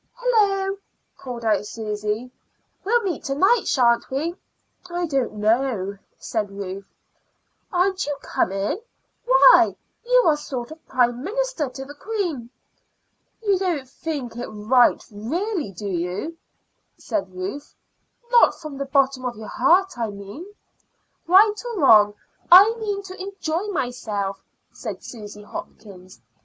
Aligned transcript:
"Hullo!" 0.17 0.77
called 1.15 1.45
out 1.45 1.63
Susy. 1.63 2.31
"We'll 2.83 3.03
meet 3.03 3.23
to 3.25 3.35
night, 3.35 3.67
sha'n't 3.67 4.09
we?" 4.09 4.35
"I 4.89 5.05
don't 5.05 5.33
know," 5.33 5.99
said 6.17 6.49
Ruth. 6.49 6.87
"Aren't 7.71 8.07
you 8.07 8.17
coming? 8.19 8.79
Why, 9.27 9.75
you 10.03 10.23
are 10.25 10.35
sort 10.37 10.71
of 10.71 10.83
Prime 10.87 11.23
Minister 11.23 11.69
to 11.69 11.85
the 11.85 11.93
queen." 11.93 12.49
"You 13.43 13.59
don't 13.59 13.87
think 13.87 14.37
it 14.37 14.47
right 14.47 15.03
really, 15.11 15.69
do 15.71 15.87
you," 15.87 16.35
said 16.97 17.31
Ruth 17.35 17.75
"not 18.31 18.59
from 18.59 18.79
the 18.79 18.85
bottom 18.85 19.23
of 19.23 19.35
your 19.35 19.49
heart, 19.49 19.99
I 19.99 20.09
mean?" 20.09 20.47
"Right 21.27 21.53
or 21.63 21.79
wrong, 21.79 22.15
I 22.51 22.73
mean 22.79 23.03
to 23.03 23.21
enjoy 23.21 23.67
myself," 23.67 24.41
said 24.73 25.03
Susy 25.03 25.43
Hopkins. 25.43 26.23